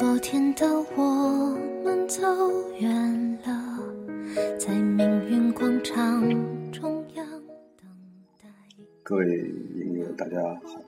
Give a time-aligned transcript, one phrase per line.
[0.00, 1.54] 昨天的我
[1.84, 2.22] 们走
[2.78, 3.84] 远了，
[4.58, 6.22] 在命运广场
[6.72, 7.26] 中央
[7.76, 7.86] 等
[8.42, 8.48] 待。
[9.02, 9.26] 各位
[9.74, 10.80] 影友，大家好，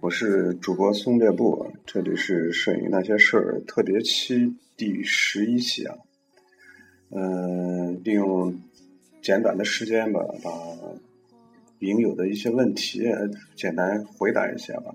[0.00, 5.94] 我是主播松列布，这里是摄影那些事儿特别期第十一期啊。
[7.10, 8.52] 嗯，利用
[9.22, 10.50] 简短的时间吧，把
[11.78, 13.04] 影友的一些问题
[13.54, 14.92] 简单回答一下吧。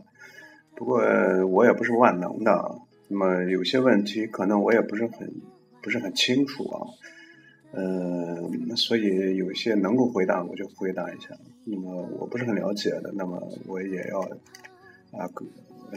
[0.75, 0.99] 不过
[1.47, 5.31] 我也不是万能的，那么有些问题可能我也不是很
[5.81, 6.81] 不是很清楚啊，
[7.73, 11.29] 嗯，所以有些能够回答我就回答一下，
[11.63, 14.21] 那么我不是很了解的，那么我也要
[15.11, 15.29] 啊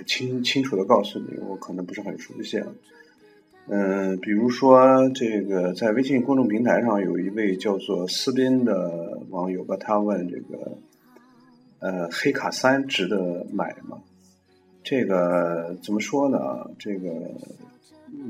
[0.07, 2.63] 清清楚的告诉你，我可能不是很熟悉。
[3.71, 10.79] 嗯，比如说这个在微信公众平台上有一位叫做斯宾的网友吧，他问这个
[11.81, 13.99] 呃黑卡三值得买吗？
[14.91, 16.39] 这个怎么说呢？
[16.79, 17.11] 这个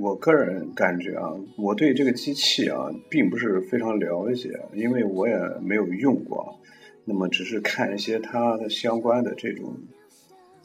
[0.01, 6.59] 我个人感觉啊，我对这个机器啊，并不是非常了解，因为我也没有用过。
[7.05, 9.73] 那么只是看一些它的相关的这种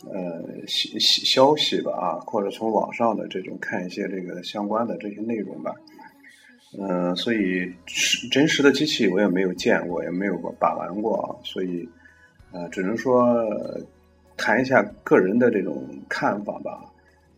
[0.09, 5.75] 呃消消息吧啊，或者从网上的这种看一些这个相关的这些内容吧。
[6.79, 7.71] 嗯，所以
[8.31, 11.87] 真实的机器我也没有见过，也没有过把玩过，所以
[12.51, 13.47] 呃，只能说。
[14.37, 16.83] 谈一下个人的这种看法吧。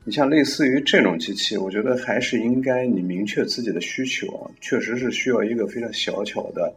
[0.08, 6.72] 你像类似于这种机器，我觉得还是应该你明确自己的需求啊，确实是需要一个非常小巧的，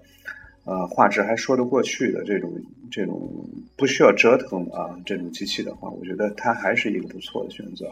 [0.65, 2.51] 呃，画质还说得过去的这种
[2.91, 3.31] 这种
[3.77, 7.87] 不需要折腾啊这种机器的话，我觉得它还是一个不错的选择。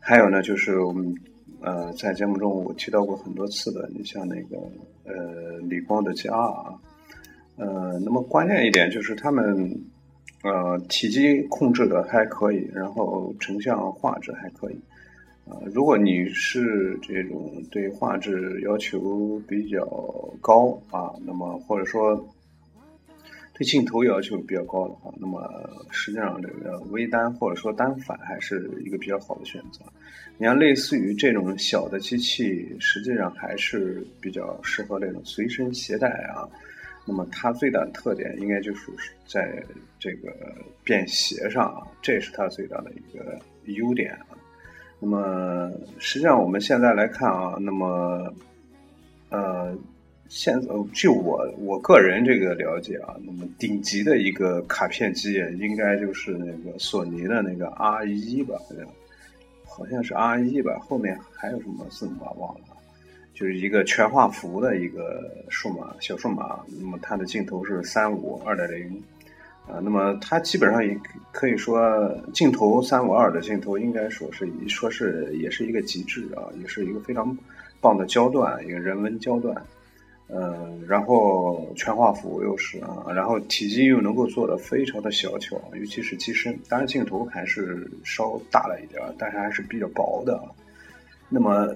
[0.00, 1.14] 还有呢，就是我们
[1.62, 4.58] 呃在节目中我提到过很多次的，你像那个
[5.04, 6.74] 呃理光的加啊，
[7.56, 9.82] 呃，那么关键一点就是他们。
[10.42, 14.78] 呃，体积控制的还可以，然后成像画质还可以。
[15.46, 19.84] 呃，如果你是这种对画质要求比较
[20.40, 22.14] 高啊，那么或者说
[23.54, 25.42] 对镜头要求比较高的话，那么
[25.90, 29.80] 实际上这个微单或者说单反还是一个比较好的选择。
[30.36, 36.48] 你像类似于这种小的机器，实际上还是比较适合这种随身携带啊。
[37.08, 38.92] 那么它最大的特点应该就是
[39.26, 39.64] 在
[39.98, 40.30] 这个
[40.84, 43.40] 便携上啊，这是它最大的一个
[43.72, 44.36] 优点啊。
[45.00, 48.30] 那么实际上我们现在来看啊，那么
[49.30, 49.74] 呃，
[50.28, 58.86] 现在据我我个人这个了解啊，那么顶级的一个卡片机应该就是那个索尼的那个 R 一吧，好像
[59.64, 62.60] 好像是 R 一吧，后面还有什么字母啊忘了。
[63.38, 69.00] 就是一个全画幅的一个数码小数码，那么它的镜头是三五二点零，
[69.64, 70.98] 啊，那么它基本上也
[71.30, 77.38] 可以说镜头三五二的镜头，应该说是说是也是一个极致啊，也是一个非常
[77.80, 79.54] 棒的焦段，一个人文焦段，
[80.26, 90.42] 嗯，然后全画幅又是啊，然后体积又能够做的非常的小巧，尤其是机身，当然镜头还是稍大了一点，但是还是比较薄的，
[91.28, 91.72] 那么。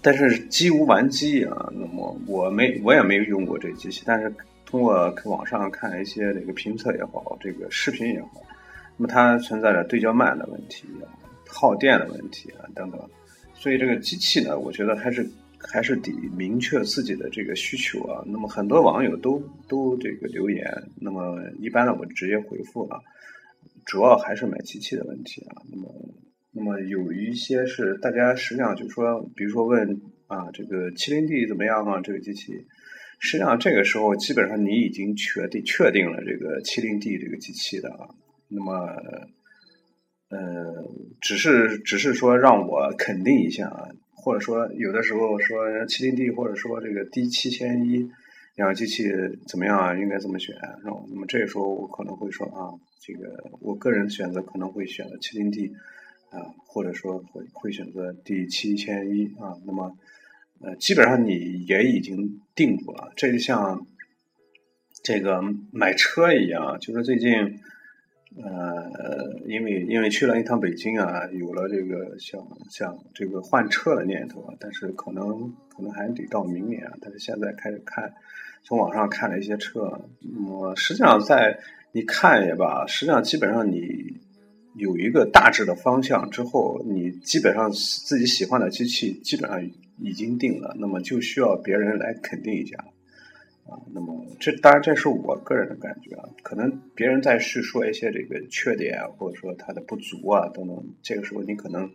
[0.00, 4.32] 但是机无完机啊，那么我没我也没有用过这机器，但是
[4.64, 8.42] 通过网上看一些这个评测也好，这个视频也好，
[8.96, 10.84] 那么它存在着对焦慢的问题，
[11.48, 13.00] 耗电的问题啊等等，
[13.54, 18.22] 所以这个机器呢，我觉得还是还是得明确自己的这个需求啊。
[18.24, 20.64] 那么很多网友都都这个留言，
[21.00, 23.02] 那么一般呢我直接回复了，
[23.84, 25.92] 主要还是买机器的问题啊，那么。
[26.50, 32.00] 那么有一些是大家实际上就是说，比如说问啊，这个麒麟 D 怎么样啊？
[32.00, 32.52] 这个机器，
[33.20, 38.08] 实际上这个时候基本上你已经确定确定了这个麒麟 D 这个机器的啊。
[38.48, 38.72] 那么，
[40.30, 40.38] 呃，
[41.20, 48.08] 只是只是说让我肯定一下啊，或者说有的时候说麒麟 D 或者说这个 D 七千一
[48.56, 49.04] 两个机器
[49.46, 49.94] 怎么样啊？
[49.96, 50.56] 应该怎么选？
[50.82, 53.28] 那么这个时候我可能会说啊，这个
[53.60, 55.70] 我个人选择可能会选择麒麟 D。
[56.30, 59.96] 啊，或者说会会选择第七千一啊，那么
[60.60, 63.12] 呃，基本上你也已经定住了。
[63.16, 63.86] 这就像
[65.02, 65.42] 这个
[65.72, 67.32] 买车一样，就是最近
[68.36, 76.92] 呃，因为因为去了一趟北京啊，有了这个想想这个换车的念头啊，但是可能可能还得到明年啊。
[77.00, 78.12] 但是现在开始看，
[78.64, 81.58] 从网上看了一些车，那么实际上在
[81.92, 84.18] 你看也罢，实际上基本上你。
[84.74, 89.60] 有一个大致的方向之后，你基本上自己喜欢的机器基本上
[89.98, 92.76] 已经定了，那么就需要别人来肯定一下
[93.66, 93.80] 啊。
[93.92, 101.90] 那么这当然这是我个人的感觉啊，可能别人再去说一些这个缺点或者说它的不足啊等等，这个时候你可能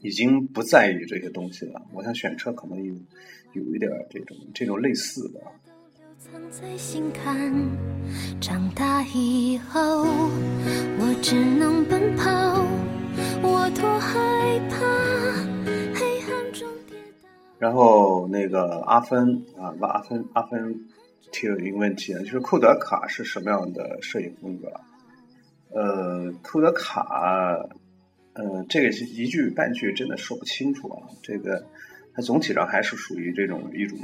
[0.00, 1.86] 已经不在意这些东西了。
[1.92, 2.94] 我想选车可能有
[3.52, 5.40] 有一点这种这种类似的。
[6.32, 7.52] 藏在心坎，
[8.40, 12.24] 长大以后，我只能奔跑。
[13.42, 14.76] 我多害怕
[15.98, 17.28] 黑暗中跌倒。
[17.58, 20.86] 然后那个阿芬啊，问阿芬阿芬
[21.32, 24.72] 提了一个问题啊，就是库德卡是什么样的摄影风格？
[25.70, 27.58] 呃，库德卡，
[28.34, 31.08] 呃，这个是一句半句真的说不清楚啊。
[31.24, 31.66] 这个
[32.14, 33.98] 它总体上还是属于这种一种。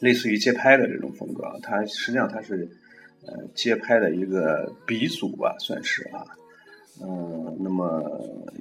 [0.00, 2.68] 类似于街拍的这种风格，它实际上它是
[3.26, 6.24] 呃街拍的一个鼻祖吧，算是啊。
[7.02, 8.02] 嗯，那么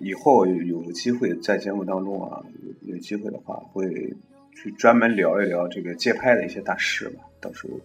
[0.01, 4.13] 以后有机会在节目当中啊，有有机会的话，会
[4.53, 7.23] 去专门聊一聊这个街拍的一些大师吧。
[7.39, 7.79] 到时候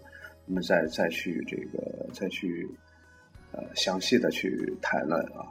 [0.47, 2.69] 我们再再去这个再去
[3.53, 5.47] 呃详细的去谈论啊。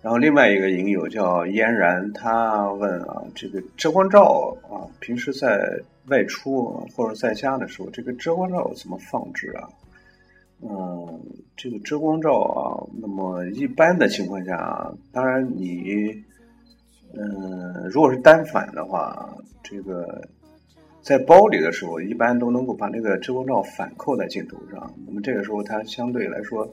[0.00, 5.58] 然后另外一个影友叫嫣然，他问啊，这个遮光罩啊，平时在
[6.06, 9.68] 外出或者在家的时候，这个遮光罩怎么放置啊？
[10.62, 11.20] 嗯，
[11.56, 16.10] 这个遮光罩啊，那么一般的情况下，当然你，
[17.14, 20.22] 嗯，如果是单反的话，这个
[21.02, 26.72] 在包里的时候，一般都能够把那个遮光罩反扣在镜头上，那么这个时候它相对来说。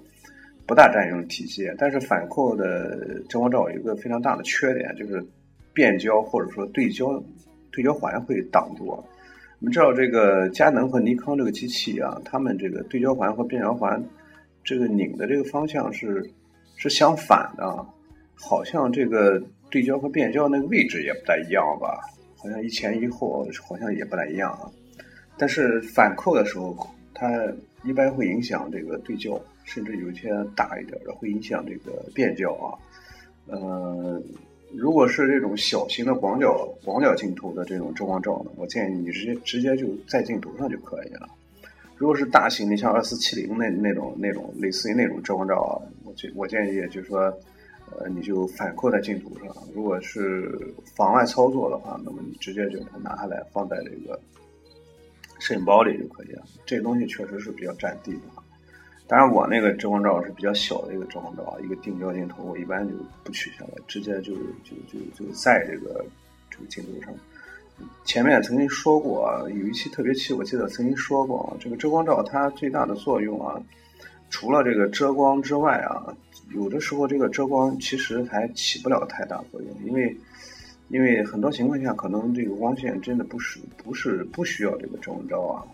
[0.67, 5.23] 不大占用体积，但是反扣的遮光罩有一个非常大的缺点，就是
[5.73, 7.23] 变焦或者说对焦
[7.71, 8.85] 对焦环会挡住。
[8.87, 9.03] 我
[9.59, 14.03] 们知道这个佳能和尼康这个机器啊，它们这个对焦环和变焦环
[14.63, 16.23] 这个拧的这个方向是
[16.75, 17.85] 是相反的，
[18.33, 21.99] 好像这个对焦和变焦那个位置也不太一样吧？
[22.37, 24.69] 好像一前一后好像也不太一样啊。
[25.37, 26.75] 但是反扣的时候，
[27.13, 27.29] 它
[27.85, 29.39] 一般会影响这个对焦。
[29.67, 32.77] 甚至有些大一点的会影响这个变焦啊，
[33.47, 34.21] 呃，
[34.71, 41.27] 如果是这种小型的广角广角镜头的这种遮光罩呢，我建议你直接直接就在镜头上就可以了。
[41.97, 47.21] 如果是大型的，像二四七零那那种那种类似于那种遮光罩啊，我建我建议就是说，
[47.97, 49.47] 呃，你就反扣在镜头上。
[49.73, 50.55] 如果是
[50.95, 54.19] 妨碍操作的话，那么你直接就拿下来放在这个
[55.45, 56.41] 摄影包里就可以了。
[56.65, 58.21] 这东西确实是比较占地的。
[59.05, 64.33] 当然，我那个遮光罩是比较小的一个遮光罩，一个定焦镜头，我一般就不取下来，直接就
[64.63, 66.03] 就就就在这个
[66.49, 67.13] 这个镜头上。
[68.05, 73.61] 前面曾经说过，有一期特别期，我记得曾经说过，这个遮光罩它最大的作用啊，
[74.31, 76.11] 除了这个遮光之外啊，
[76.55, 80.17] 有的时候这个遮光其实还起不了太大作用，因为
[80.89, 85.65] 因为很多情况下可能这个光线真的不是不是不需要这个遮光罩啊。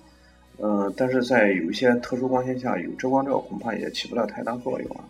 [0.63, 5.03] 嗯，但是在有一些特殊光线下，有遮光罩恐怕也起不了太大作用啊。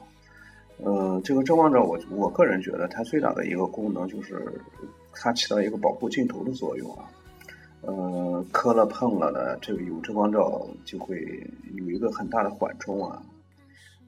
[0.77, 4.41] 呃，这个遮光罩，我我个人觉得它最大的一个功能就是
[5.13, 7.03] 它起到一个保护镜头的作用啊。
[7.81, 11.19] 呃，磕了碰了的，这个有遮光罩就会
[11.73, 13.21] 有一个很大的缓冲啊。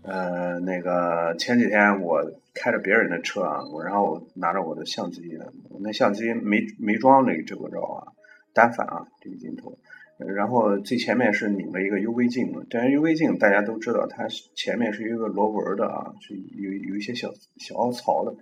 [0.04, 5.38] 呃，那个前几天我开着别人的车啊，我然后拿着我的相机，
[5.70, 8.08] 我那相机没没装那个遮光罩啊，
[8.54, 9.78] 单反啊这个镜头。
[10.20, 18.34] 然后最前面是拧了一个 UV 镜，这 UV 镜大家都知道，它前面是一个螺纹的啊，是有有一些小小凹槽的。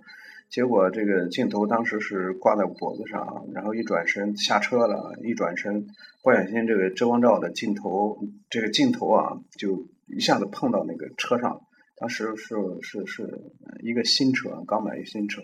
[0.50, 5.86] 结果这个镜头当时是挂在脖子上，然后一转身下车了，一转身
[6.22, 8.18] 不小心这个遮光罩的镜头，
[8.50, 11.62] 这个镜头啊就一下子碰到那个车上。
[12.02, 13.40] 当时是是是
[13.80, 15.40] 一个新车，刚买一新车，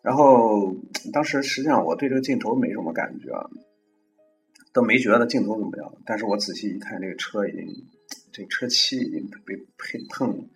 [0.00, 0.76] 然后
[1.12, 3.32] 当时实际上我对这个镜头没什么感觉。
[4.74, 7.66] 都没觉得镜头怎么样，但是我仔细一看，这个车已经，
[8.32, 9.62] 这车漆已经被被
[10.08, 10.48] 碰，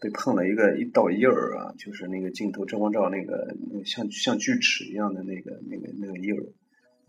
[0.00, 6.40] 被碰了一个一道印儿啊，就是那个镜头遮光罩那个像像锯齿一样的那个那个那个印儿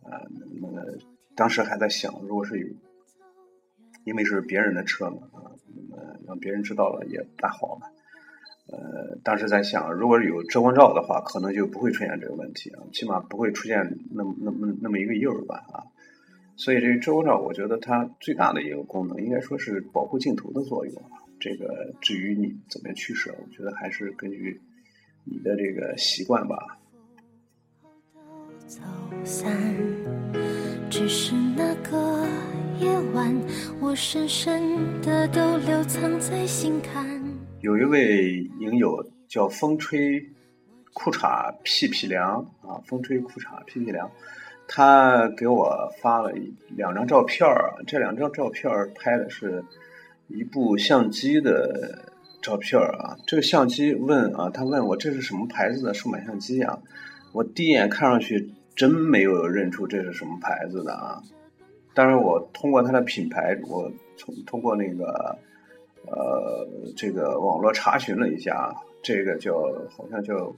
[0.04, 0.28] 啊，
[0.60, 0.98] 那个
[1.38, 2.68] 当时还在想，如果是有，
[4.04, 7.88] 因为是别人的车嘛啊，那么让别人知道了也不大好嘛，
[8.68, 15.84] 呃，当时在想，如果有遮光罩的话，可能就不会出现这个问题啊，起码不会出现那么那么那么一个印儿吧啊。
[16.58, 20.94] 所以这个遮光罩，我觉得它最大的一个功能，应该说是保护镜头的作用。
[21.40, 24.62] 这个至于你怎么样取舍，我觉得还是根据
[25.24, 26.78] 你的这个习惯吧。
[30.90, 32.21] 只是那个
[32.82, 33.32] 夜晚，
[33.80, 37.06] 我深深的都留藏在心坎。
[37.60, 40.20] 有一位影友叫风吹
[40.92, 44.10] 裤衩屁屁凉啊，风吹裤衩屁屁凉。
[44.68, 46.34] 他给我发了
[46.76, 49.64] 两张照片儿，这两张照片儿拍的是
[50.28, 52.10] 一部相机的
[52.42, 53.16] 照片儿啊。
[53.28, 56.80] 这个相机问啊，他问我这是什么牌子的数码相机啊？
[57.32, 61.22] 我第一眼看上去真没有认出这是什么牌子的啊。
[61.94, 65.38] 但是我通过它的品牌，我从通过那个
[66.08, 70.56] 呃这个网络查询了一下，这个叫好像叫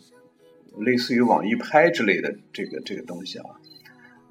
[0.77, 3.45] 类似于网易拍之类的这个这个东西啊。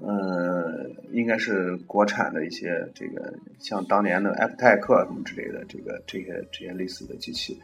[0.05, 7.57] 呃，应该是国产的一些这个，像当年的 F 泰克什么之类的，这个这些这些类似的机器，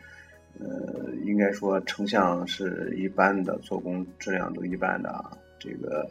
[0.60, 5.36] 呃，应该说成像是一般的，做工质量都一般的啊。
[5.58, 6.08] 这个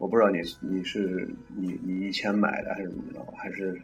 [0.00, 3.78] 我不知道你你是你你以前买的还是怎么着，还是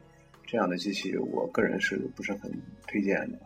[0.47, 2.51] 这样的机器，我个人是不是很
[2.87, 3.39] 推荐的。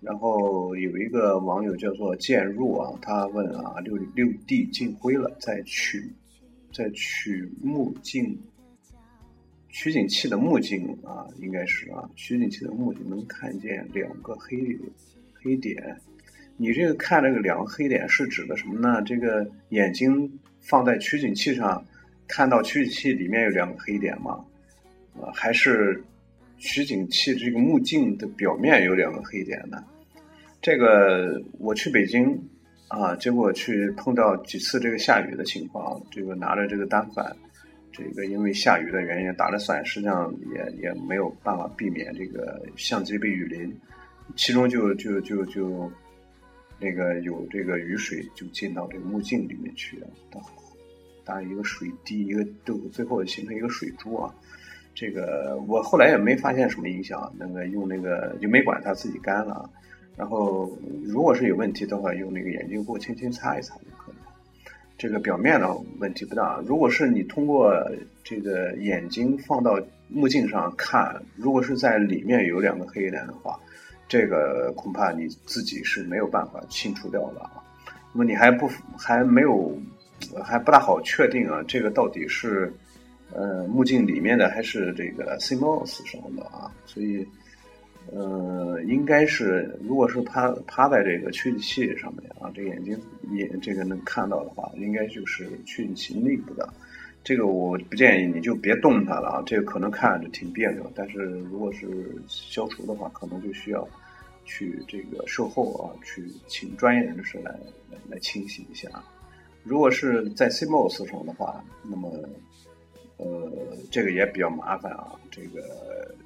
[0.00, 6.10] 然后有一个网友叫做渐入啊，他问啊，六六 D 进灰了，再取。
[6.72, 8.38] 在取目镜
[9.68, 14.78] 取景器的目镜啊，应该是啊，取景器的目镜能看见两个黑
[15.34, 16.00] 黑点。
[16.56, 19.02] 你这个看这个两个黑点是指的什么呢？
[19.02, 21.84] 这个眼睛放在取景器上，
[22.26, 24.44] 看到取景器里面有两个黑点吗？
[25.20, 26.02] 啊，还是
[26.58, 29.82] 取景器这个目镜的表面有两个黑点呢？
[30.60, 32.38] 这个我去北京。
[32.90, 37.36] 啊，结果去碰到几次这个下雨的情况，这个拿着这个单反，
[37.92, 43.78] 这个因为下雨的原因打了伞，实际上也也没有办法避免这个相机被雨淋，
[44.36, 45.92] 其中就就就就
[46.80, 50.06] 那个有这个雨水就进到这个目镜里面去了，
[51.24, 54.34] 当一个水滴，一个都最后形成一个水珠啊。
[54.94, 59.70] 这个我后来也没发现什么影响，那个用那个就没管它自己干了。
[60.16, 60.68] 然后，
[61.04, 64.14] 如果是有问题的话，用那个眼镜布轻轻擦一擦就可以。
[64.96, 66.60] 这个表面的问题不大。
[66.66, 67.72] 如果是你通过
[68.24, 73.56] 这个眼睛放到目镜上看，如果是在里面有两个黑点的话，
[74.08, 77.62] 这个恐怕你自己是没有办法清除掉的啊。
[78.12, 79.78] 那么你还不还没有
[80.42, 82.72] 还不大好确定啊，这个到底是
[83.32, 86.72] 呃目镜里面的还是这个 CMOS 什么的啊？
[86.86, 87.26] 所以。
[88.10, 92.98] 呃，应该是，如果是趴趴在这个取景器上面啊，这个眼睛
[93.32, 96.66] 眼这个能看到的话，应该就是取景器内部的。
[97.28, 103.86] 这个我不建议你就别动它了啊，这个可能看着挺别扭，但是如果是消除的话，可能就需要
[104.46, 107.50] 去这个售后啊，去请专业人士来
[107.90, 108.88] 来来清洗一下。
[109.62, 112.10] 如果是在 CMOS 上的话，那么
[113.18, 113.52] 呃，
[113.90, 116.16] 这个也比较麻烦啊，这个。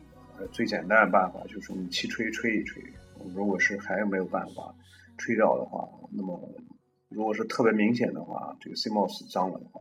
[0.52, 2.80] 最简单的办法就是用气吹吹一吹。
[3.34, 4.72] 如果是还没有办法
[5.18, 6.38] 吹掉的话，那么
[7.08, 9.80] 如果是特别明显的话，这个 CMOS 脏了的话，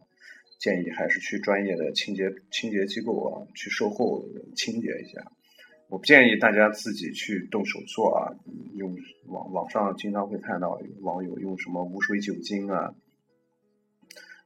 [0.61, 4.23] 建议还是去专业的清洁清洁机构啊去售后
[4.55, 5.31] 清洁一下。
[5.89, 8.31] 我不建议大家自己去动手做啊，
[8.75, 12.93] 用网网上经常会看到网友用什么无水酒精啊。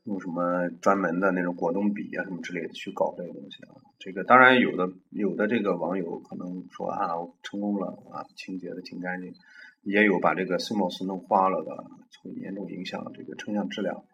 [0.06, 3.74] 用什么专门的那种果冻笔啊什么之类的去搞这个东西啊？
[3.98, 9.34] 这个当然有的有的这个网友可能说啊，我成功了啊，清洁的挺干净，
[9.82, 11.84] 也有把这个 CMOS 弄花了的，
[12.22, 14.06] 会严重影响这个成像质量。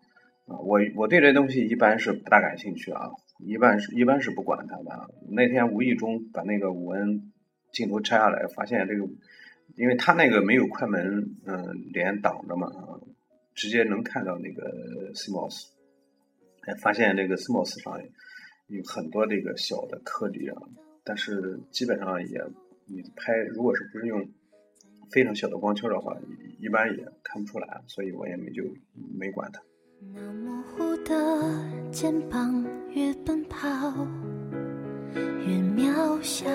[0.48, 5.10] 啊我我对这东西一般是不大感兴趣啊，一般是一般是不管它的。
[5.30, 7.32] 那天无意中把那个五 N
[7.72, 9.08] 镜头拆下来，发现这个，
[9.76, 12.68] 因为它那个没有快门嗯连挡着嘛，
[13.56, 15.70] 直接能看到那个 CMOS。
[16.64, 18.02] 哎，发现这个 CMOS 上
[18.68, 20.62] 有很多这个小的颗粒啊，
[21.04, 22.44] 但是基本上也
[22.88, 24.28] 你拍，如果是不是用
[25.12, 26.18] 非常小的光圈的话，
[26.60, 28.64] 一般也看不出来，所以我也没就
[29.18, 29.62] 没管它。
[30.14, 33.68] 那模糊的肩膀越奔跑
[35.46, 36.50] 越渺小。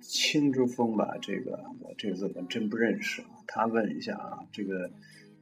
[0.00, 3.28] 青竹峰吧，这个我这个字我真不认识啊。
[3.46, 4.90] 他问一下啊，这个。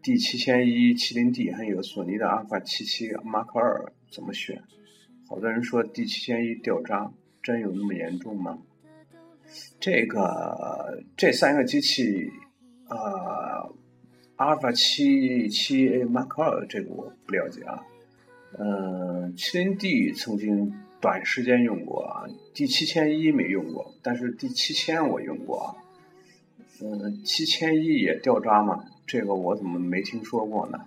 [0.02, 4.62] D 七千一麒麟 D 还有索尼的阿尔法七七 Mark 二怎么选？
[5.28, 7.12] 好多人说 D 七千一掉渣，
[7.42, 8.58] 真有那么严重吗？
[9.78, 12.30] 这个这三个机器，
[12.88, 13.70] 呃，
[14.40, 17.84] 阿尔法七七 Mark 二这个我不了解啊。
[18.58, 25.76] 嗯，麒麟 D 曾经短时间用过啊，D 七千一没用过，但是 D 七千我用过啊。
[26.80, 28.82] 嗯，七千一也掉渣吗？
[29.06, 30.78] 这个我怎么没听说过呢？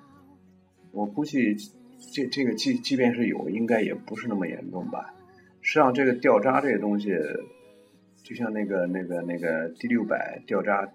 [0.91, 1.55] 我估计
[2.11, 5.13] 这这个即即便是有，应该也不是那么严重吧。
[5.61, 7.11] 实际上，这个掉渣这个东西，
[8.23, 10.91] 就像那个那个那个 D 六百掉渣，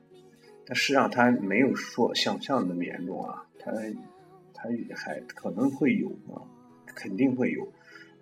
[0.68, 3.42] 但实际上它没有说想象的那么严重啊。
[3.58, 3.72] 它
[4.52, 6.44] 它还可能会有啊，
[6.94, 7.66] 肯定会有。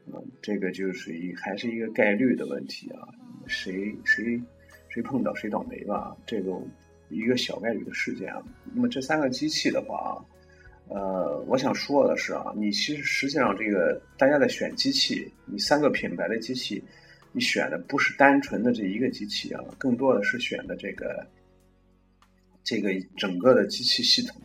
[0.06, 3.08] 嗯，这个就是一还是一个概率的问题啊。
[3.46, 4.40] 谁谁
[4.88, 6.16] 谁碰到谁倒霉吧。
[6.24, 6.52] 这个。
[7.08, 8.42] 一个小概率的事件啊。
[8.74, 10.20] 那么这三个机器的话，
[10.88, 16.82] 呃，我想说的是啊，你其实实际上这个大家在选机器，你三个品牌的机器，
[17.30, 21.24] 你选的不是单纯的这一个机器啊，更多的是选的这个
[22.66, 24.37] 这个整个的机器系统。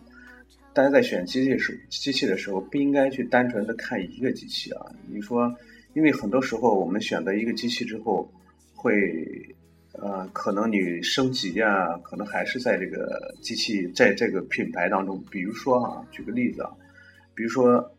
[0.73, 4.85] 大家在选机器时机器的时候，不应该去单纯的看一个机器啊。
[5.09, 5.53] 你说，
[5.95, 8.31] 因为很多时候我们选择一个机器之后，
[8.73, 8.95] 会
[9.93, 15.21] 呃，可能你升级啊，可能还是在这个机器在这个品牌当中。
[15.29, 16.71] 比如说啊，举个例子啊，
[17.35, 17.91] 比如说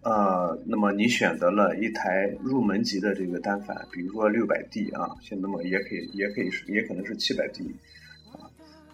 [0.00, 7.70] 呃，那么你选择了一台入门级的这个单反，比如说六百 D 啊，现那么也可以，也可以是，也可能是七百 D，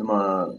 [0.01, 0.59] 那么。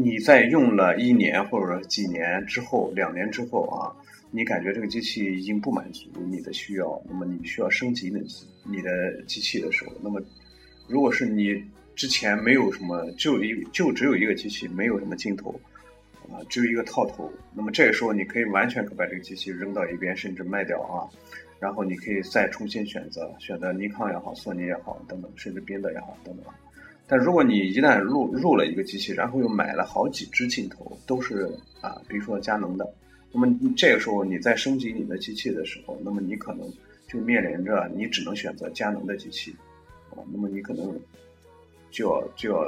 [0.00, 3.90] 你在用了一年或者几年之后，两年之后啊，
[4.30, 8.24] 你感觉这个机器已经不满足你的需要，那么你需要升级你
[8.62, 10.22] 你的机器的时候，那么
[10.86, 11.60] 如果是你
[11.96, 15.50] 之前没有什么，就一就只有一个机器，没有什么镜头
[16.30, 21.10] 啊，只有一个套头，那么这个时候你可以完全可把这个机器扔到一边，甚至卖掉啊，
[21.58, 26.44] 然后你可以再重新选择，选择尼康也好，索尼也好等等，甚至宾得也好等等。
[27.10, 31.50] 但如果你一旦入入了一个机器，然后又买了好几支镜头，都是
[31.80, 32.86] 啊，比如说佳能的，
[33.32, 36.70] 那么这个时候你在升级你的机器的时候，那么你可能
[37.06, 39.56] 就面临着你只能选择佳能的机器，
[40.10, 40.94] 啊，那么你可能
[41.90, 42.58] 就要就要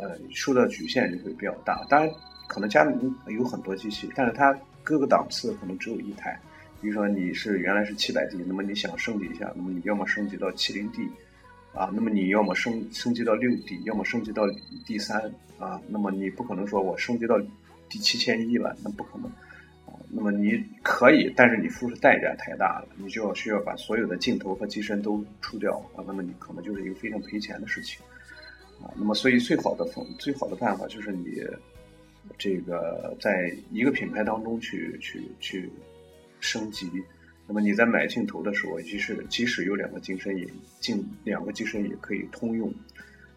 [0.00, 1.86] 呃受到局限就会比较大。
[1.88, 2.12] 当然，
[2.48, 6.36] 可能佳能有很多机器，但是它各个档次可能只有一台。
[6.80, 11.08] 比如说你是原来是七百 D，那么你想升级一下，那么你要么升级到七零 D。
[11.74, 14.44] 啊，那么你要么升升级到六 D，要么升级到
[14.86, 15.20] D 三
[15.58, 17.36] 啊，那么你不可能说我升级到
[17.88, 19.26] 第七千一了，那不可能
[19.84, 19.98] 啊。
[20.08, 28.00] 那么你可以，但是你付出代价太大了，你就要需要把所有的镜头和机身都出掉啊，那么你可能就是一个非常赔钱的事情
[28.80, 28.94] 啊。
[28.96, 31.42] 那么所以最好的方最好的办法就是你
[32.38, 35.68] 这个在一个品牌当中去去去
[36.38, 36.88] 升级。
[37.46, 40.48] 那么你在买镜头的时候，即使即使有两个机身也
[40.80, 42.72] 镜两个机身也可以通用，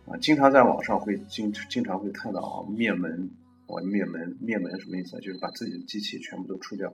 [0.05, 3.29] 啊，经常在网上会经经常会看到啊灭门，
[3.67, 5.19] 我灭门灭门什么意思？
[5.19, 6.93] 就是把自己的机器全部都出掉，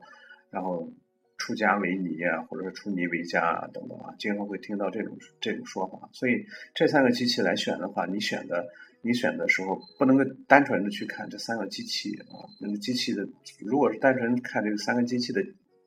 [0.49, 0.91] 然后
[1.38, 6.10] 出家为尼啊，或者说出尼为家啊等等啊，经常会听到这种这种说法。
[6.13, 8.65] 所以这三个机器来选的话，你选的
[9.04, 13.28] 你选的时候不能够单纯的去看这三个机器啊，那个机器的
[13.60, 15.45] 如果是单纯看这个三个机器的。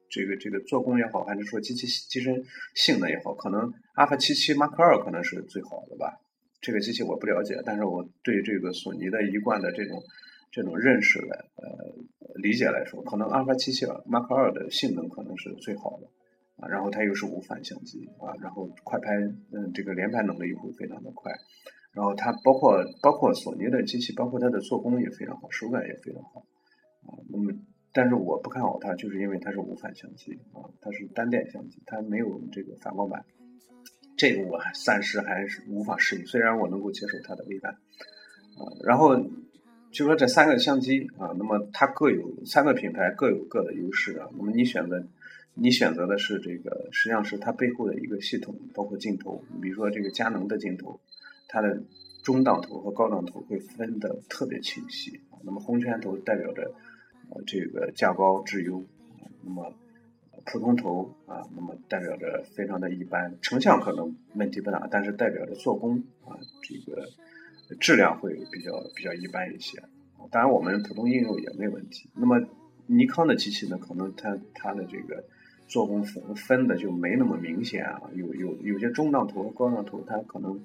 [0.09, 6.21] 这个这个做工也好，还是说机器机身性能也好，可能阿尔法七七 Mark 二可能是最好的吧。
[6.61, 10.03] 这个机器我不了解，但是我对这个索尼的一贯的这种
[10.51, 11.95] 这种认识来呃
[12.37, 16.07] 理解来说，可能阿尔法七七 Mark 二的性能可能是最好的
[16.57, 16.69] 啊。
[16.69, 19.15] 然后它又是无反相机啊，然后快拍
[19.53, 21.33] 嗯这个连拍能力又会非常的快。
[21.93, 26.47] 然后它包括包括索尼的机器，包括它的做工也非常好，手感也非常好
[27.07, 27.19] 啊。
[27.29, 27.53] 那么。
[27.97, 33.25] 但是我不看好它，就是因为它是无反相机啊，它是单电相机，它没有这个反光板，
[34.19, 36.27] 这个我还暂时还是无法适应。
[36.27, 39.17] 虽然我能够接受它的微单啊，然后
[39.91, 44.29] 就说这三个相机啊，那么它各有三个品牌各有各的优势啊。
[44.37, 45.03] 那么你选择
[45.55, 51.01] 你选择的是这个，实际上是它背后的一个系统，包括镜头，比如说这个佳能的镜头，
[51.49, 51.83] 它的
[52.23, 55.41] 中档头和高档头会分得特别清晰啊。
[55.45, 56.71] 那么红圈头代表着。
[57.31, 58.85] 呃，这个价高质优，
[59.43, 59.73] 那么
[60.45, 67.07] 普通头啊，那么代表着非常的一般，成像可能问题不大，但是代表着做工啊，这个
[67.81, 69.83] 质量会比较比较一般一些。
[70.31, 72.09] 当然，我们普通应用也没问题。
[72.15, 72.41] 那么
[72.87, 75.25] 尼康的机器呢，可能它它的这个
[75.67, 80.61] 做工分分的就没那么明显啊，有有有些中档头和高档头，它可能。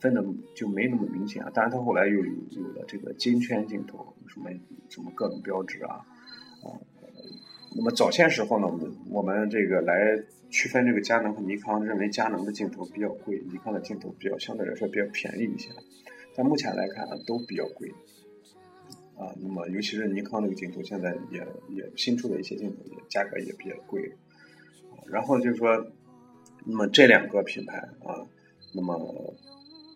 [0.00, 0.22] 分的
[0.54, 4.50] 就没那么明显啊，当然它后来又有有了这个金圈镜头，什么
[4.90, 6.04] 什么各种标志啊，
[6.62, 6.76] 啊，
[7.74, 15.70] 那么早先时候呢，我们我们这个来区分这个佳能和尼康，认为佳能的镜头比较贵，尼康的镜头比较相对来说比较便宜一些，
[16.36, 17.88] 但目前来看呢都比较贵，
[19.16, 21.38] 啊，那么尤其是尼康那个镜头，现在也
[21.70, 24.12] 也新出的一些镜头也价格也比较贵，
[25.06, 25.86] 然后就是说，
[26.66, 28.26] 那么这两个品牌啊，
[28.74, 29.34] 那么。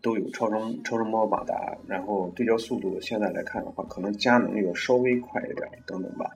[0.00, 6.30] 都有超声超声波马达，然后对焦速度现在来看的话，可能佳能要稍微快一点，等等吧。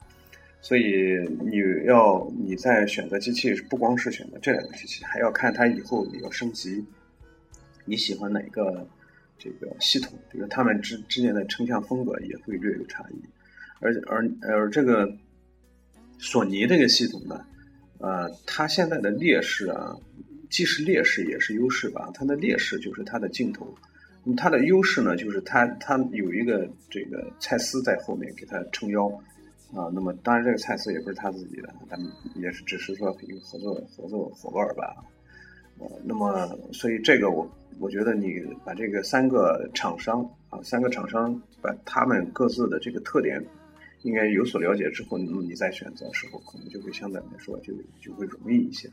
[0.61, 6.85] 所以你要你在选择机器，不光是选择这两个机器，还要看它以后你要升级，
[7.85, 8.87] 你喜欢哪个
[9.39, 13.23] 这个系统，比如他们之之间的成像风格也会略有差异。
[13.81, 15.13] 而而而这个
[16.19, 17.45] 索尼这个系统呢，
[17.99, 19.97] 呃，它现在的劣势啊。
[20.53, 23.75] 既是劣势也是优势吧，它的劣势就是它的镜头，
[24.23, 29.09] 那么它的优势呢，就是它它有一个这个蔡司在后面给它撑腰
[29.75, 29.89] 啊。
[29.95, 34.95] 那么当然这个蔡司也不是他自己的，咱们也是只是说一个合作合作伙伴吧。
[35.79, 38.29] 呃，那么所以这个我我觉得你
[38.63, 43.43] 把这个三个厂商啊，三个厂商把他们各自的这个特点
[44.03, 48.89] 应该有所了解之后，那么你再选择时候，可能就会相对来说就就会容易一些。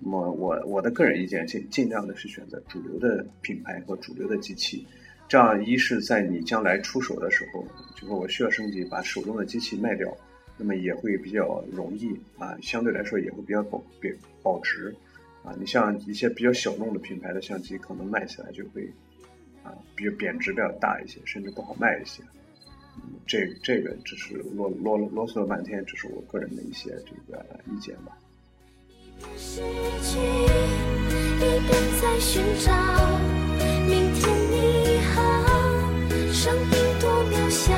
[0.00, 4.86] 那么我我的个人意见，尽尽量的是选择主流的品牌和主流的机器，
[5.28, 10.16] 这样一是在你将来出手的时候，就是我需要升级，把手中的机器卖掉，
[10.56, 13.84] 那么也会比较容易啊，相对来说也会比较保保
[14.42, 14.94] 保值
[15.42, 15.54] 啊。
[15.58, 18.88] 你像一些比较小众的品牌的相机，可能卖起来就会
[19.64, 22.22] 啊，比较贬值比较大一些，甚至不好卖一些。
[23.26, 28.16] 这这个只是啰啰啰嗦了半天，只是我个人的一些这个意见吧。
[29.36, 29.60] 失
[30.02, 30.18] 去，
[31.38, 32.72] 一边在寻找
[33.86, 35.16] 明天你好，
[36.32, 37.72] 生命多渺小，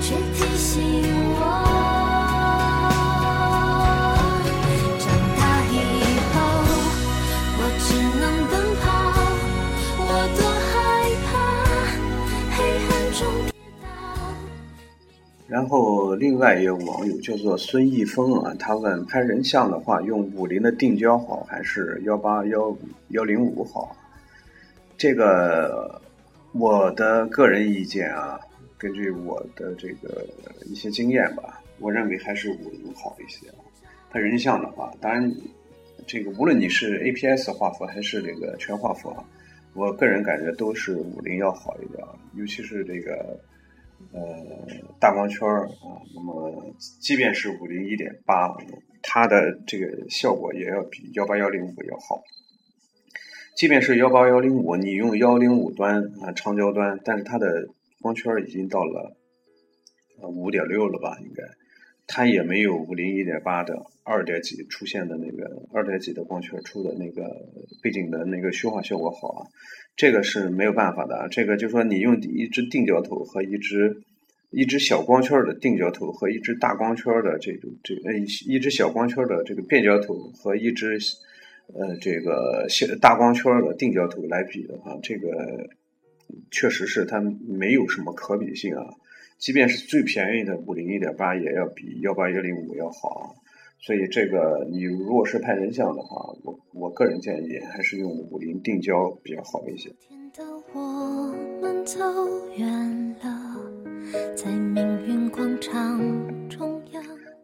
[0.00, 0.74] 却提醒
[1.38, 1.40] 我，
[15.48, 22.76] 然后，另外一个网友叫做孙一峰啊，他问拍人像的话，用五零的定焦好还是幺八幺
[23.10, 23.96] 幺零五好？
[24.98, 26.00] 这个
[26.50, 28.40] 我的个人意见啊，
[28.76, 30.26] 根据我的这个
[30.64, 33.46] 一些经验吧，我认为还是五零好一些。
[34.10, 35.32] 拍人像的话，当然，
[36.08, 39.22] 这个无论你是 APS 画幅还是这个全画幅啊，
[39.74, 42.04] 我个人感觉都是五零要好一点，
[42.34, 43.38] 尤其是这个。
[44.16, 44.66] 呃，
[44.98, 48.56] 大光圈儿啊，那么即便是五零一点八，
[49.02, 52.22] 它的这个效果也要比幺八幺零五要好。
[53.54, 57.68] 即便是幺八幺零五，你用幺零五端啊长焦端，但是它的
[58.00, 59.16] 光圈已经到了
[60.22, 61.18] 呃五点六了吧？
[61.20, 61.42] 应该，
[62.06, 67.22] 它也没有五零一点八的二点几出现的那个二点几的光圈出的那个
[67.82, 69.46] 背景的那个虚化效果好啊。
[69.96, 74.02] 这个是没有办法的，这个就说你用一支定焦头和一支
[74.50, 78.12] 一支小光圈的定焦头和一支大光圈的这种这呃
[78.46, 80.98] 一支小光圈的这个变焦头和一支
[81.74, 85.68] 呃这个小大光圈的定焦头来比的话，这个
[86.50, 88.84] 确实是它没有什么可比性啊。
[89.38, 93.24] 即便是最便宜的五零一点八，也要比幺八幺零五要好啊。
[93.78, 99.92] 所以这个你如果是拍人像的话，我我个人建议还是用五零定焦比较好一些。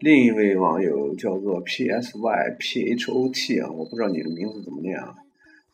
[0.00, 5.14] 另一位网友叫做 P S Y P H O T 啊，我不知道你的名字怎么念啊。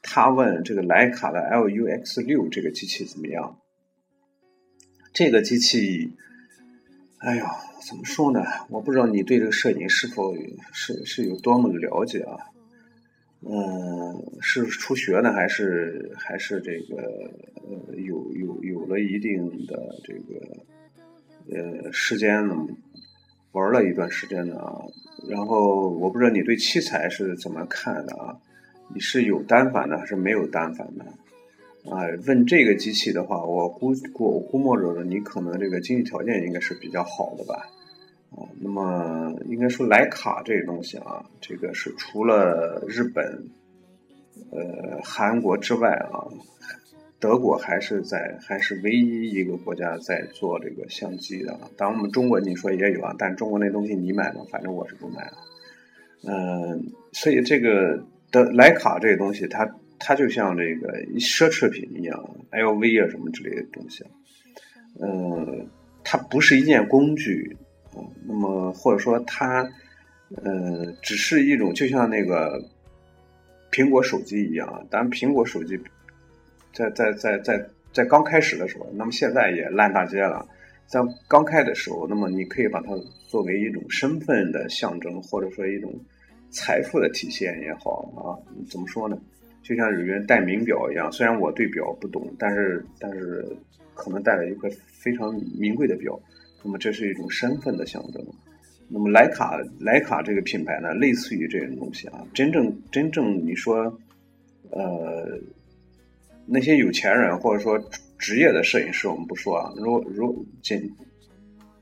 [0.02, 3.58] 他问这个徕卡的 L U X 六这个机器怎么样？
[5.14, 6.12] 这个机器，
[7.20, 7.44] 哎呦。
[7.80, 8.42] 怎么说呢？
[8.70, 10.34] 我不知道你对这个摄影是否
[10.72, 12.36] 是是有多么的了解啊？
[13.40, 16.96] 嗯，是初学呢，还是还是这个
[17.54, 20.66] 呃有有有了一定的这个
[21.56, 22.54] 呃时间呢，
[23.52, 24.60] 玩了一段时间呢？
[25.28, 28.36] 然后我不知道你对器材是怎么看的啊？
[28.92, 31.04] 你是有单反的还是没有单反的？
[31.84, 37.68] 啊，问这个机器的话，我估估我估摸着你可能这个经济条件应该是比较好的吧。
[38.30, 43.48] 啊，那么应该说徕卡这个东西啊，这个是除了日本、
[44.50, 46.28] 呃韩国之外啊，
[47.18, 51.58] 德国还是在还是唯一一个国家在做这个相机的。
[51.76, 54.42] 当然我们中国你说也有啊，但中国那东西你买吗？
[54.50, 55.32] 反正我是不买啊。
[56.24, 59.64] 嗯，所以这个的徕卡这个东西，它
[59.98, 64.04] 它就像这个奢侈品一样，LV 啊什么之类的东西。
[65.00, 65.68] 嗯，
[66.02, 67.56] 它不是一件工具。
[68.26, 69.68] 那么或者说它，
[70.44, 72.62] 呃，只是一种就像那个
[73.72, 75.76] 苹果手机一样，当然苹果手机
[76.72, 80.46] 在在在在在刚开始的时候，那么现在也烂大街了。
[80.86, 82.96] 在刚开的时候，那么你可以把它
[83.28, 85.92] 作为一种身份的象征，或者说一种
[86.50, 88.38] 财富的体现也好啊，
[88.70, 89.18] 怎么说呢？
[89.62, 93.44] 就像有人戴名表一样，虽然我对表不懂，但是但是
[93.94, 96.18] 可能戴了一个非常名贵的表。
[96.64, 98.24] 那么这是一种身份的象征。
[98.88, 102.26] 那么徕卡徕卡这个品牌呢，类似于这种东西啊。
[102.32, 103.76] 真正真正你说，
[104.70, 105.38] 呃，
[106.46, 107.78] 那些有钱人或者说
[108.18, 109.72] 职业的摄影师，我们不说啊。
[109.76, 110.90] 如如仅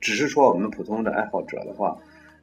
[0.01, 1.97] 只是说我们普通的爱好者的话，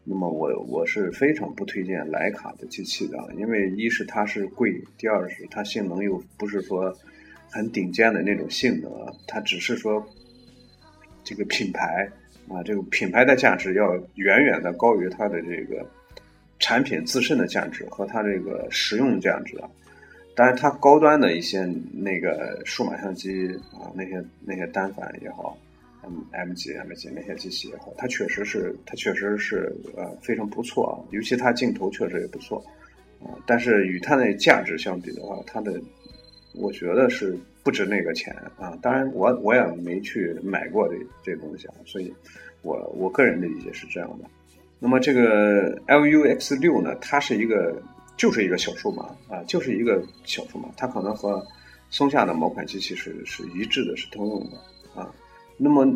[0.05, 6.93] 那么我我是非常不推荐徕卡的机器的，因为一是它是贵，第二是它性能又不是说
[7.49, 8.91] 很顶尖的那种性能，
[9.27, 10.05] 它只是说
[11.23, 12.05] 这个品牌
[12.49, 15.85] 啊，这个品牌的价值要远远的高于它的这个
[16.59, 19.69] 产品自身的价值和它这个实用价值啊。
[20.35, 21.63] 当然，它高端的一些
[21.93, 25.57] 那个数码相机啊，那些那些单反也好
[26.03, 32.63] ，M M 几 M 几那些机器也好，它确实是它确实是呃非常不错啊，尤其它镜头确实也不错。
[33.19, 35.81] 啊，但是与它的价值相比的话，它的
[36.55, 38.77] 我觉得是不值那个钱啊。
[38.81, 42.13] 当然，我我也没去买过这这东西啊，所以，
[42.63, 44.29] 我我个人的理解是这样的。
[44.77, 47.81] 那么这个 LUX 六呢，它是一个
[48.17, 51.41] 就是一个小数码啊，就是一个小数码，它可能和
[51.89, 55.09] 松下的某款机器是是一致的，是通用的啊。
[55.57, 55.87] 那么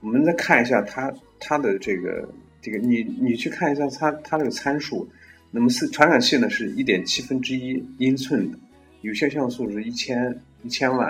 [0.00, 2.28] 我们再看一下它它的这个
[2.60, 5.08] 这个，你你去看一下它它这个参数。
[5.50, 8.58] 那么是传感器呢，是一点七分之一英寸的，
[9.00, 11.08] 有效像素是一千一千万，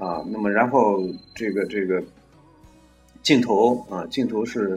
[0.00, 1.00] 啊，那么然后
[1.32, 2.02] 这个这个
[3.22, 4.76] 镜头啊，镜头是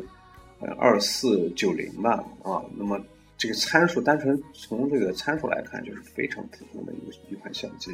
[0.60, 3.04] 呃二四九零吧，啊，那么
[3.40, 7.90] 这个参数单纯从这个参数来看，就是非常普通的一个一款相机，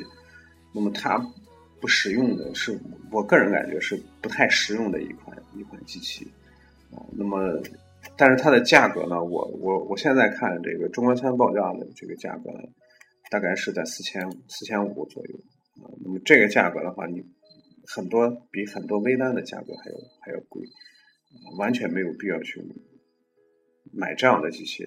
[0.73, 1.25] 那么它
[1.85, 2.79] 不实用的是，
[3.11, 6.25] 我个人感觉是不太实用的一款一款机器，
[6.91, 7.61] 啊，那么。
[8.17, 9.23] 但是它的价格呢？
[9.23, 12.59] 我我我现在看这个中关村报价的这个价格呢，
[13.29, 15.35] 大概是在四千四千五左右
[15.83, 15.85] 啊。
[16.03, 17.23] 那么这个价格的话，你
[17.87, 20.61] 很多比很多微单的价格还要还要贵，
[21.59, 22.63] 完全没有必要去
[23.91, 24.83] 买这样的机器。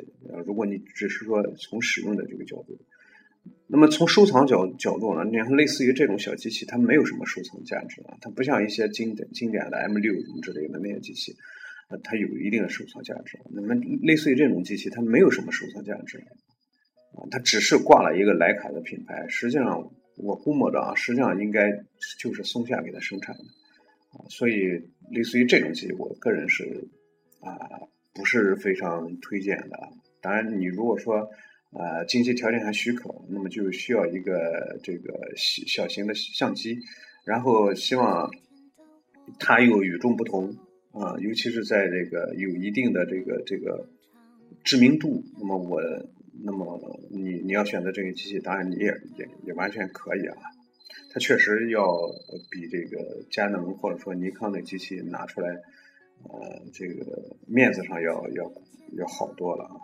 [0.46, 2.78] 如果你只是说从使用的这个角度，
[3.66, 5.24] 那么从收藏角角度呢？
[5.24, 8.16] 你看，类似于这种小机器，它没有什么收藏价值啊。
[8.20, 11.34] 它不像一些经典经典的 M 六什么之类的那些机器。
[12.04, 13.38] 它有一定的收藏价值。
[13.50, 16.18] 那么，类似于这种机器，它没有什么收藏价值，
[17.14, 19.26] 啊，它只是挂了一个徕卡的品牌。
[19.26, 21.72] 实际上，我估摸着啊，实际上应该
[22.18, 23.44] 就是松下给它生产的，
[24.28, 24.78] 所以
[25.10, 26.86] 类似于这种机，我个人是
[27.40, 27.56] 啊，
[28.12, 29.78] 不是非常推荐的。
[30.20, 31.26] 当然，你如果说
[31.72, 36.78] 呃经济条件还许可，那么就需要一个这个小小型的相机，
[37.24, 38.30] 然后希望
[39.38, 40.56] 它又与众不同。
[40.90, 43.88] 啊，尤其是在这个有一定的这个这个
[44.64, 45.80] 知名度，那么我，
[46.42, 50.36] 那么你你要选择这个机器，当然你也也也完全可以啊。
[51.12, 51.86] 它确实要
[52.50, 55.50] 比这个佳能或者说尼康的机器拿出来，
[56.24, 58.50] 呃，这个面子上要要
[58.96, 59.76] 要好多了啊。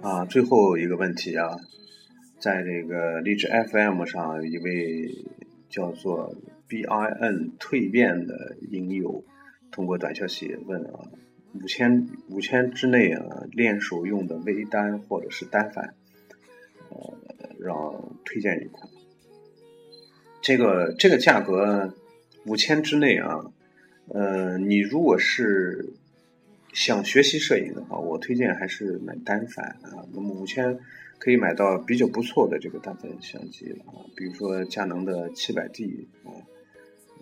[0.00, 1.58] 啊，最后一个问题啊。
[2.40, 5.26] 在这个荔枝 FM 上，一位
[5.68, 6.34] 叫做
[6.68, 9.24] BIN 蜕变的影友
[9.70, 11.00] 通过短消息问啊，
[11.52, 15.94] 五千五千之内啊，练手用的微单或者是单反，
[16.88, 17.14] 呃，
[17.58, 18.88] 让推荐一款。
[20.40, 21.92] 这个这个价格
[22.46, 23.52] 五千之内啊，
[24.08, 25.92] 呃，你如果是
[26.72, 30.06] 想学习摄影的话，我推荐还是买单反啊。
[30.12, 30.78] 那么五千。
[31.18, 36.28] 可以买到比较不错的这个单反相机了啊，比如说佳能的七百 D 啊，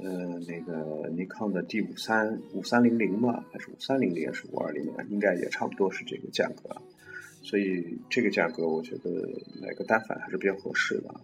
[0.02, 6.76] 呃，那个尼康的 D 五三五三零零吧，还是五三零零，还是五二零零，应该也差不多是这个价格。
[7.40, 9.10] 所以这个价格，我觉得
[9.62, 11.14] 买个单反还是比较合适的。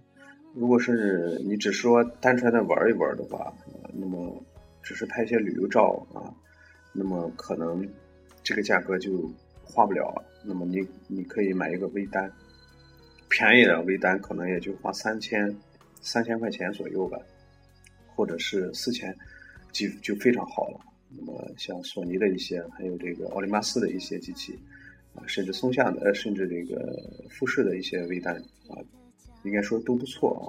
[0.55, 3.53] 如果是你只说单纯的玩一玩的话，
[3.93, 4.41] 那么
[4.83, 6.35] 只是拍一些旅游照啊，
[6.93, 7.87] 那么可能
[8.43, 9.31] 这个价格就
[9.63, 10.13] 花不了。
[10.45, 12.31] 那么你你可以买一个微单。
[13.29, 15.57] 便宜的微单可能也就花三千
[16.01, 17.17] 三千块钱左右吧，
[18.09, 19.17] 或者是四千，
[19.71, 20.81] 就就非常好了。
[21.09, 24.59] 那么像索尼的一些，还有这个奥林巴斯的一些机器
[25.15, 28.35] 啊，甚至松下的，甚至这个富士的一些微单
[28.69, 28.75] 啊，
[29.45, 30.43] 应该说都不错啊。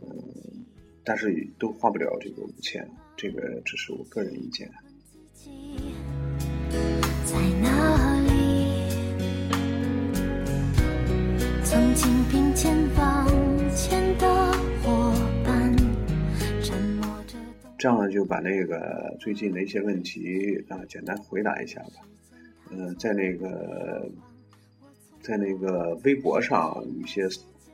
[0.00, 0.64] 嗯，
[1.04, 2.84] 但是都花不了这个五千，
[3.16, 4.70] 这个只是我个人意见。
[7.24, 8.30] 在哪里？
[11.64, 13.26] 曾经并肩往
[13.74, 15.74] 前的伙伴，
[17.78, 22.06] 这样就把那个最近的一些问题啊，简单回答一下吧。
[22.70, 24.06] 嗯，在那个
[25.22, 27.26] 在那个微博上有些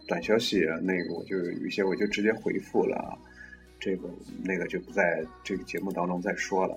[0.07, 3.18] 短消息，那个我就有些我就直接回复了，
[3.81, 4.09] 这个
[4.43, 6.75] 那个就不在这个节目当中再说了。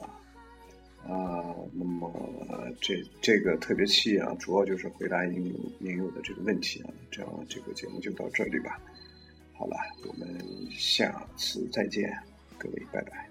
[1.08, 2.12] 啊，那么
[2.80, 8.80] 这这个特别期啊，主要就是回答应应有的这个问题啊，这样这个节目就到这里吧。
[9.54, 9.76] 好了，
[10.08, 10.28] 我们
[10.72, 12.12] 下次再见，
[12.58, 13.28] 各位，拜拜。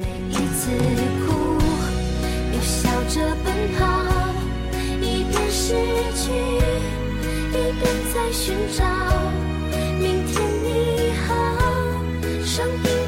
[0.00, 0.70] 每一次
[1.26, 1.32] 哭，
[2.52, 3.82] 又笑着奔跑，
[5.00, 6.04] 一边是。
[8.36, 8.84] 寻找。
[10.00, 10.53] 明天，
[12.54, 13.03] 声音。